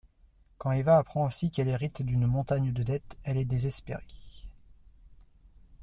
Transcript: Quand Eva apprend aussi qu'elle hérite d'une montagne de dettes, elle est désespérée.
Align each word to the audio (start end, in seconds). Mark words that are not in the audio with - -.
Quand 0.57 0.71
Eva 0.71 0.97
apprend 0.97 1.25
aussi 1.27 1.51
qu'elle 1.51 1.67
hérite 1.67 2.01
d'une 2.01 2.25
montagne 2.25 2.73
de 2.73 2.81
dettes, 2.81 3.19
elle 3.23 3.37
est 3.37 3.45
désespérée. 3.45 4.01